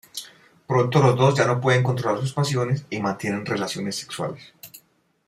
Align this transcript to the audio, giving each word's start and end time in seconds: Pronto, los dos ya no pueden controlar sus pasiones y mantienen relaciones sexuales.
Pronto, 0.65 0.97
los 0.99 1.15
dos 1.15 1.35
ya 1.35 1.45
no 1.45 1.61
pueden 1.61 1.83
controlar 1.83 2.19
sus 2.19 2.33
pasiones 2.33 2.87
y 2.89 2.99
mantienen 3.01 3.45
relaciones 3.45 3.97
sexuales. 3.97 4.51